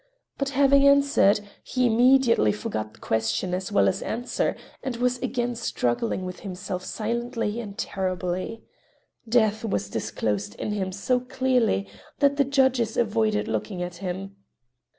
But 0.39 0.49
having 0.57 0.87
answered, 0.87 1.41
he 1.63 1.85
immediately 1.85 2.51
forgot 2.51 3.01
question 3.01 3.53
as 3.53 3.71
well 3.71 3.87
as 3.87 4.01
answer, 4.01 4.55
and 4.81 4.95
was 4.97 5.19
again 5.19 5.53
struggling 5.53 6.25
with 6.25 6.39
himself 6.39 6.83
silently 6.83 7.59
and 7.59 7.77
terribly. 7.77 8.63
Death 9.29 9.63
was 9.63 9.91
disclosed 9.91 10.55
in 10.55 10.71
him 10.71 10.91
so 10.91 11.19
clearly 11.19 11.87
that 12.17 12.37
the 12.37 12.43
judges 12.45 12.97
avoided 12.97 13.47
looking 13.47 13.83
at 13.83 13.97
him. 13.97 14.37